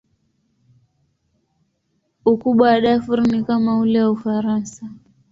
[2.31, 4.85] Ukubwa wa Darfur ni kama ule wa Ufaransa.